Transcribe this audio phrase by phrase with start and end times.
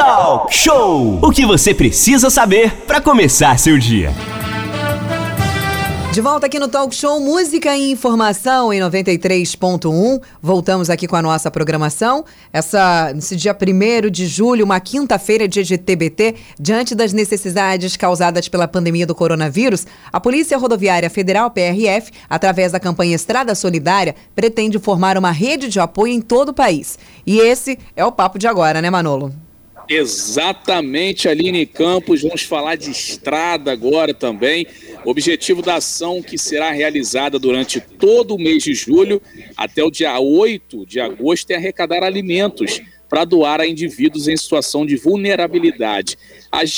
[0.00, 1.18] Talk Show!
[1.20, 4.10] O que você precisa saber para começar seu dia.
[6.10, 10.22] De volta aqui no Talk Show Música e Informação em 93.1.
[10.40, 12.24] Voltamos aqui com a nossa programação.
[12.50, 18.48] Essa, nesse dia 1 de julho, uma quinta-feira, dia de TBT, diante das necessidades causadas
[18.48, 24.78] pela pandemia do coronavírus, a Polícia Rodoviária Federal, PRF, através da campanha Estrada Solidária, pretende
[24.78, 26.98] formar uma rede de apoio em todo o país.
[27.26, 29.30] E esse é o papo de agora, né, Manolo?
[29.92, 32.22] Exatamente, Aline Campos.
[32.22, 34.64] Vamos falar de estrada agora também.
[35.04, 39.20] O objetivo da ação que será realizada durante todo o mês de julho
[39.56, 44.86] até o dia 8 de agosto é arrecadar alimentos para doar a indivíduos em situação
[44.86, 46.16] de vulnerabilidade.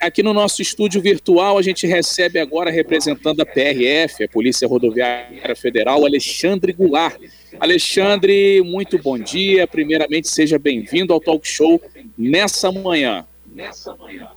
[0.00, 5.54] Aqui no nosso estúdio virtual, a gente recebe agora, representando a PRF, a Polícia Rodoviária
[5.54, 7.16] Federal, Alexandre Goulart.
[7.60, 9.68] Alexandre, muito bom dia.
[9.68, 11.80] Primeiramente, seja bem-vindo ao Talk Show
[12.18, 13.24] nessa manhã.
[13.54, 14.28] Nessa manhã.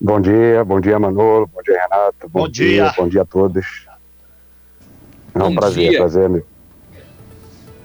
[0.00, 2.68] Bom dia, bom dia Manolo, bom dia Renato, bom, bom dia.
[2.68, 2.94] dia.
[2.98, 3.86] bom dia a todos.
[5.34, 5.98] É um bom prazer, dia.
[5.98, 6.44] prazer meu.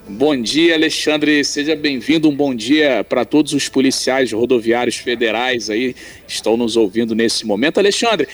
[0.07, 1.43] Bom dia, Alexandre.
[1.45, 2.27] Seja bem-vindo.
[2.27, 7.45] Um bom dia para todos os policiais rodoviários federais aí que estão nos ouvindo nesse
[7.45, 7.77] momento.
[7.77, 8.27] Alexandre,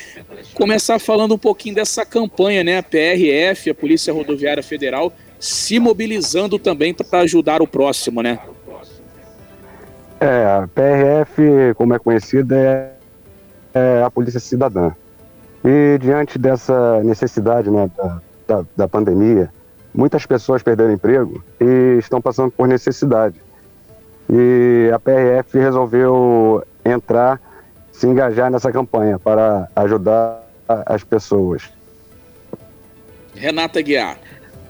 [0.53, 2.77] começar falando um pouquinho dessa campanha, né?
[2.77, 8.39] A PRF, a Polícia Rodoviária Federal, se mobilizando também para ajudar o próximo, né?
[10.19, 12.91] É, a PRF, como é conhecida, é,
[13.73, 14.91] é a Polícia Cidadã.
[15.65, 19.52] E diante dessa necessidade né, da, da, da pandemia,
[19.93, 23.35] muitas pessoas perderam emprego e estão passando por necessidade.
[24.30, 27.39] E a PRF resolveu entrar,
[27.91, 31.69] se engajar nessa campanha para ajudar as pessoas.
[33.33, 34.17] Renata Guiar.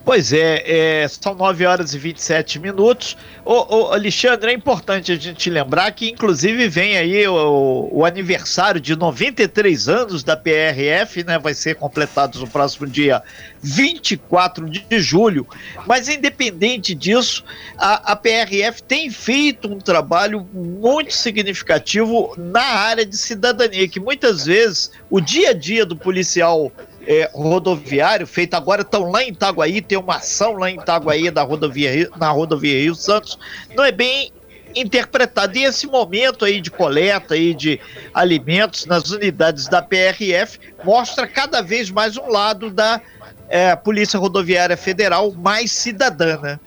[0.07, 3.17] Pois é, é, são 9 horas e 27 minutos.
[3.43, 8.79] Ô, ô, Alexandre, é importante a gente lembrar que, inclusive, vem aí o, o, aniversário
[8.79, 11.37] de 93 anos da PRF, né?
[11.37, 13.21] Vai ser completado no próximo dia
[13.61, 15.45] 24 de julho.
[15.85, 17.43] Mas, independente disso,
[17.77, 24.45] a, a PRF tem feito um trabalho muito significativo na área de cidadania, que muitas
[24.45, 26.71] vezes o dia a dia do policial
[27.07, 31.41] é, rodoviário feito agora, estão lá em Itaguaí, tem uma ação lá em Itaguaí da
[31.41, 33.39] rodovia, na rodovia Rio Santos,
[33.73, 34.29] não é bem
[34.75, 35.57] interpretado.
[35.57, 37.79] E esse momento aí de coleta aí de
[38.13, 42.99] alimentos nas unidades da PRF mostra cada vez mais um lado da
[43.47, 46.59] é, Polícia Rodoviária Federal mais cidadana.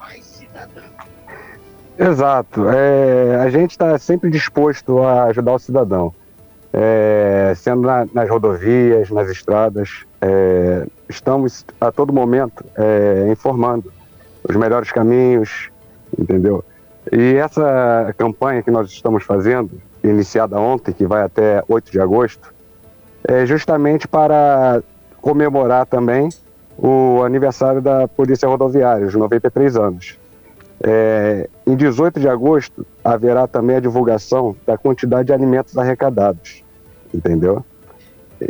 [1.99, 2.67] Exato.
[2.71, 6.15] É, a gente está sempre disposto a ajudar o cidadão
[6.73, 10.05] é, sendo na, nas rodovias, nas estradas.
[10.21, 13.93] É, estamos a todo momento é, informando
[14.49, 15.71] os melhores caminhos,
[16.19, 16.65] entendeu?
[17.11, 22.53] E essa campanha que nós estamos fazendo, iniciada ontem, que vai até 8 de agosto,
[23.27, 24.83] é justamente para
[25.21, 26.29] comemorar também
[26.79, 30.19] o aniversário da Polícia Rodoviária, os 93 anos.
[30.83, 36.65] É, em 18 de agosto haverá também a divulgação da quantidade de alimentos arrecadados,
[37.13, 37.65] entendeu?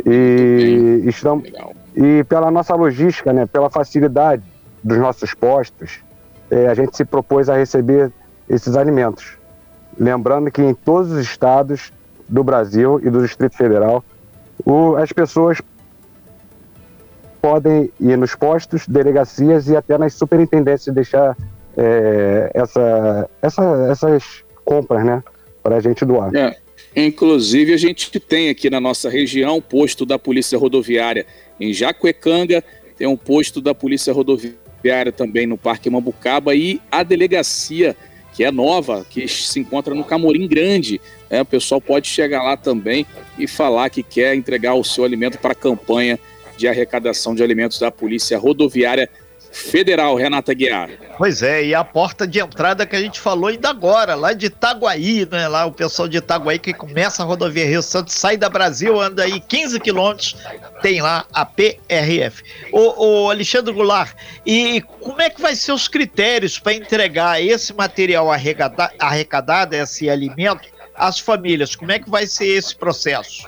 [0.05, 1.51] E estamos
[1.95, 4.43] e pela nossa logística, né, pela facilidade
[4.81, 5.99] dos nossos postos,
[6.49, 8.11] é, a gente se propôs a receber
[8.49, 9.37] esses alimentos.
[9.99, 11.91] Lembrando que em todos os estados
[12.27, 14.03] do Brasil e do Distrito Federal,
[14.65, 15.61] o, as pessoas
[17.41, 21.35] podem ir nos postos, delegacias e até nas superintendências deixar
[21.77, 25.23] é, essa, essa, essas compras, né,
[25.63, 26.33] para a gente doar.
[26.35, 26.55] É.
[26.95, 31.25] Inclusive, a gente tem aqui na nossa região posto da Polícia Rodoviária
[31.59, 32.63] em Jacuecanga,
[32.97, 37.95] tem um posto da Polícia Rodoviária também no Parque Mambucaba e a delegacia,
[38.33, 40.99] que é nova, que se encontra no Camorim Grande.
[41.29, 43.05] É, o pessoal pode chegar lá também
[43.37, 46.19] e falar que quer entregar o seu alimento para a campanha
[46.57, 49.09] de arrecadação de alimentos da Polícia Rodoviária
[49.51, 50.89] Federal, Renata Guiar.
[51.17, 54.45] Pois é, e a porta de entrada que a gente falou ainda agora, lá de
[54.45, 55.47] Itaguaí, né?
[55.47, 59.23] Lá o pessoal de Itaguaí que começa a rodovia Rio Santos, sai da Brasil, anda
[59.23, 60.37] aí 15 quilômetros,
[60.81, 62.43] tem lá a PRF.
[62.71, 64.15] O, o Alexandre Goulart,
[64.45, 70.09] e como é que vai ser os critérios para entregar esse material arrecada, arrecadado, esse
[70.09, 71.75] alimento, às famílias?
[71.75, 73.45] Como é que vai ser esse processo?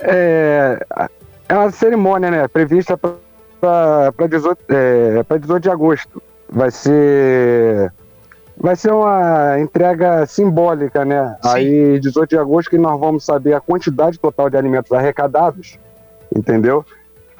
[0.00, 0.78] É,
[1.48, 2.48] é uma cerimônia, né?
[2.48, 3.14] Prevista para
[4.16, 6.22] para 18, é, 18 de agosto.
[6.48, 7.92] Vai ser
[8.56, 11.36] vai ser uma entrega simbólica, né?
[11.42, 11.48] Sim.
[11.48, 15.78] Aí 18 de agosto que nós vamos saber a quantidade total de alimentos arrecadados,
[16.34, 16.84] entendeu?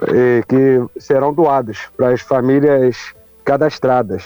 [0.09, 4.25] E que serão doados para as famílias cadastradas.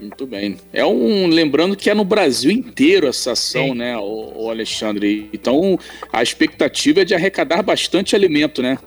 [0.00, 0.56] Muito bem.
[0.72, 3.74] É um lembrando que é no Brasil inteiro essa ação, Sim.
[3.74, 5.30] né, o, o, Alexandre.
[5.32, 5.78] Então
[6.12, 8.78] a expectativa é de arrecadar bastante alimento, né?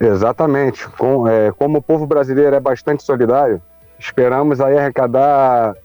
[0.00, 0.88] Exatamente.
[0.88, 3.60] Com, é, como o povo brasileiro é bastante solidário,
[3.98, 5.76] esperamos aí arrecadar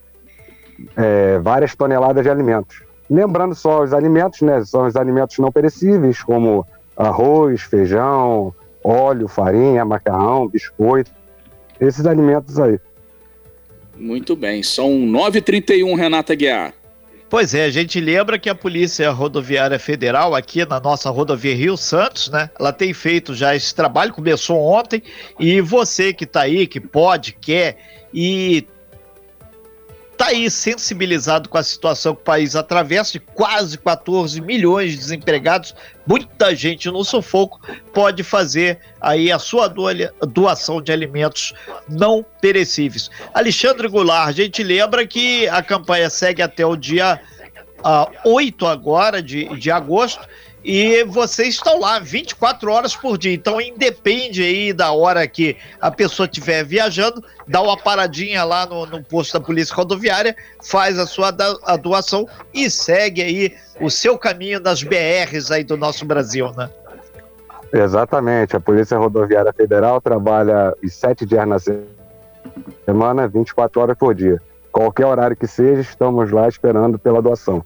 [0.95, 2.83] é, várias toneladas de alimentos.
[3.09, 4.63] Lembrando só os alimentos, né?
[4.63, 6.65] São os alimentos não perecíveis, como
[6.95, 8.53] arroz, feijão,
[8.83, 11.11] óleo, farinha, macarrão, biscoito.
[11.79, 12.79] Esses alimentos aí.
[13.95, 14.61] Muito bem.
[14.61, 16.73] São 9h31, Renata Guiar.
[17.29, 21.77] Pois é, a gente lembra que a Polícia Rodoviária Federal, aqui na nossa rodovia Rio
[21.77, 22.49] Santos, né?
[22.59, 25.03] Ela tem feito já esse trabalho, começou ontem,
[25.39, 27.77] e você que está aí, que pode, quer
[28.11, 28.65] e
[30.19, 34.97] tá aí sensibilizado com a situação que o país atravessa, de quase 14 milhões de
[34.97, 35.73] desempregados,
[36.05, 37.61] muita gente no sufoco,
[37.93, 39.73] pode fazer aí a sua
[40.27, 41.53] doação de alimentos
[41.87, 43.09] não perecíveis.
[43.33, 47.21] Alexandre Goulart, a gente lembra que a campanha segue até o dia
[47.77, 50.27] uh, ah, 8 agora de, de agosto,
[50.63, 53.33] e vocês estão lá 24 horas por dia.
[53.33, 58.85] Então independe aí da hora que a pessoa estiver viajando, dá uma paradinha lá no,
[58.85, 64.17] no, posto da Polícia Rodoviária, faz a sua a doação e segue aí o seu
[64.17, 66.69] caminho nas BRs aí do nosso Brasil, né?
[67.71, 68.55] Exatamente.
[68.55, 71.57] A Polícia Rodoviária Federal trabalha sete dias na
[72.85, 74.41] semana, 24 horas por dia.
[74.71, 77.63] Qualquer horário que seja, estamos lá esperando pela doação.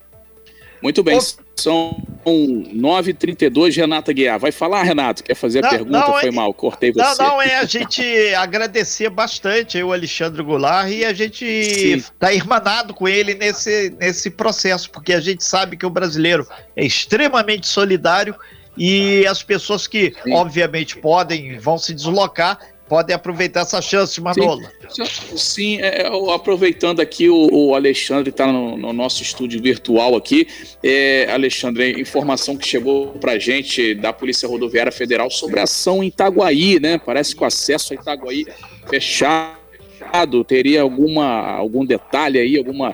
[0.82, 1.18] Muito bem,
[1.56, 1.98] são
[2.32, 4.40] 9h32, Renata Guiar.
[4.40, 5.24] Vai falar, Renato?
[5.24, 6.00] Quer fazer a não, pergunta?
[6.00, 7.22] Não, Foi é, mal, cortei você.
[7.22, 8.04] Não, não, é a gente
[8.36, 14.90] agradecer bastante o Alexandre Goulart e a gente está irmanado com ele nesse, nesse processo,
[14.90, 18.36] porque a gente sabe que o brasileiro é extremamente solidário
[18.78, 20.34] e as pessoas que, Sim.
[20.34, 22.58] obviamente, podem, vão se deslocar,
[22.94, 24.62] podem aproveitar essa chance, Manolo.
[24.88, 25.04] Sim,
[25.36, 30.48] sim é, aproveitando aqui, o, o Alexandre está no, no, nosso estúdio virtual aqui.
[30.84, 36.08] É, Alexandre, informação que chegou para gente da Polícia Rodoviária Federal sobre a ação em
[36.10, 37.00] Itaguaí, né?
[37.04, 38.46] Parece que o acesso a Itaguaí
[38.88, 40.44] fechado.
[40.48, 42.94] Teria alguma, algum detalhe aí, alguma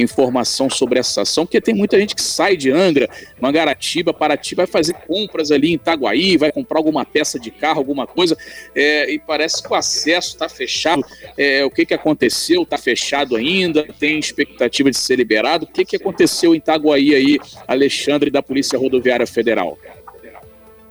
[0.00, 3.08] informação sobre essa ação, porque tem muita gente que sai de Angra,
[3.40, 8.06] Mangaratiba, Paraty, vai fazer compras ali em Itaguaí, vai comprar alguma peça de carro, alguma
[8.06, 8.36] coisa,
[8.74, 11.04] é, e parece que o acesso está fechado.
[11.36, 12.62] É, o que, que aconteceu?
[12.62, 13.86] Está fechado ainda?
[13.98, 15.64] Tem expectativa de ser liberado?
[15.64, 19.78] O que, que aconteceu em Itaguaí aí, Alexandre, da Polícia Rodoviária Federal?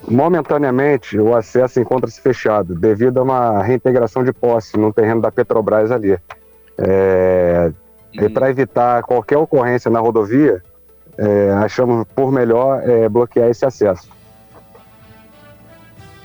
[0.07, 5.91] Momentaneamente, o acesso encontra-se fechado, devido a uma reintegração de posse no terreno da Petrobras
[5.91, 6.17] ali.
[6.77, 7.68] É,
[8.25, 10.61] e para evitar qualquer ocorrência na rodovia,
[11.17, 14.09] é, achamos por melhor é, bloquear esse acesso.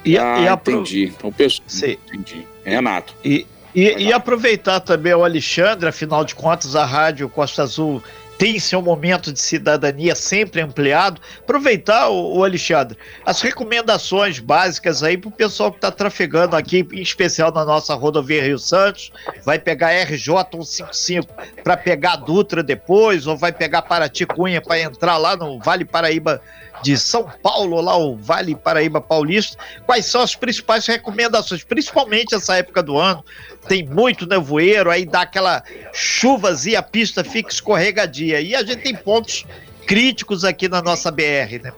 [0.04, 1.12] E, ah, e entendi.
[1.16, 2.46] Então, pessoal, entendi.
[2.64, 3.14] Renato.
[3.24, 8.02] E, e, e, aproveitar também o Alexandre, afinal de contas, a Rádio Costa Azul
[8.38, 11.20] tem seu momento de cidadania sempre ampliado.
[11.40, 17.00] Aproveitar, o, Alexandre, as recomendações básicas aí para o pessoal que está trafegando aqui, em
[17.02, 19.12] especial na nossa rodovia Rio Santos,
[19.44, 25.16] vai pegar RJ 155 para pegar Dutra depois, ou vai pegar Paraty Cunha para entrar
[25.16, 26.40] lá no Vale Paraíba
[26.84, 29.56] de São Paulo, lá o Vale Paraíba Paulista.
[29.86, 33.24] Quais são as principais recomendações, principalmente essa época do ano?
[33.66, 35.62] Tem muito nevoeiro, aí dá aquela
[35.94, 38.38] chuvas e a pista fica escorregadia.
[38.42, 39.46] E a gente tem pontos
[39.86, 41.72] críticos aqui na nossa BR, né?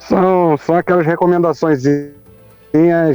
[0.00, 1.84] São, são aquelas recomendações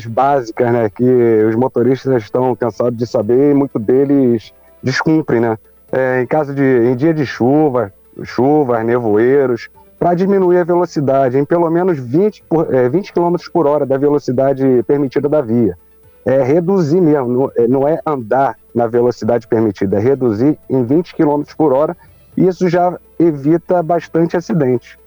[0.07, 0.89] básicas, né?
[0.89, 5.57] Que os motoristas estão cansados de saber e muito deles descumprem, né?
[5.91, 7.91] É, em caso de em dia de chuva,
[8.23, 13.65] chuvas, nevoeiros, para diminuir a velocidade em pelo menos 20, por, é, 20 km por
[13.65, 15.77] hora da velocidade permitida da via.
[16.25, 21.41] É reduzir mesmo, não, é, é andar na velocidade permitida, é reduzir em 20 km
[21.57, 21.95] por hora.
[22.35, 24.99] Isso já evita bastante acidente.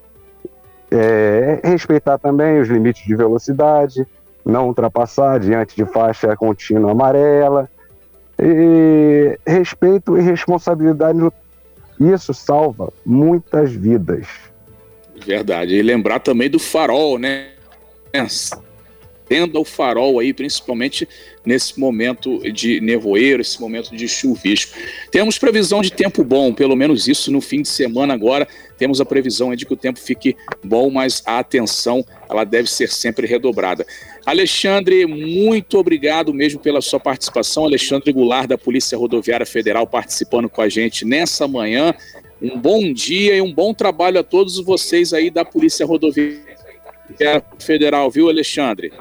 [0.90, 4.04] É, respeitar também os limites de velocidade,
[4.44, 7.68] não ultrapassar diante de faixa contínua amarela.
[8.38, 11.18] E respeito e responsabilidade,
[12.00, 14.49] isso salva muitas vidas.
[15.24, 15.74] Verdade.
[15.74, 17.48] E lembrar também do farol, né?
[19.30, 21.08] Tenda o farol aí, principalmente
[21.46, 24.76] nesse momento de nevoeiro, esse momento de chuvisco.
[25.08, 28.48] Temos previsão de tempo bom, pelo menos isso no fim de semana agora.
[28.76, 32.88] Temos a previsão de que o tempo fique bom, mas a atenção ela deve ser
[32.88, 33.86] sempre redobrada.
[34.26, 37.64] Alexandre, muito obrigado mesmo pela sua participação.
[37.64, 41.94] Alexandre Goulart, da Polícia Rodoviária Federal, participando com a gente nessa manhã.
[42.42, 46.40] Um bom dia e um bom trabalho a todos vocês aí da Polícia Rodoviária
[47.58, 48.92] Federal, viu, Alexandre?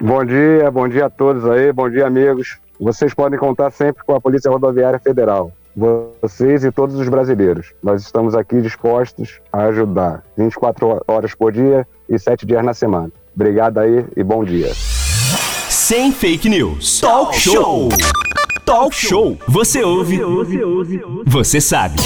[0.00, 2.58] Bom dia, bom dia a todos aí, bom dia, amigos.
[2.80, 5.52] vocês podem contar sempre com a Polícia Rodoviária Federal.
[5.76, 7.72] Vocês e todos os brasileiros.
[7.82, 13.12] Nós estamos aqui dispostos a ajudar 24 horas por dia e 7 dias na semana.
[13.34, 14.72] Obrigado aí e bom dia.
[15.68, 17.00] Sem fake news.
[17.00, 17.88] Talk show.
[18.64, 19.38] Talk show.
[19.48, 20.20] Você ouve.
[21.26, 21.96] Você sabe.